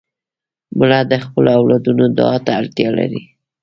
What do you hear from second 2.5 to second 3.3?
اړتیا لري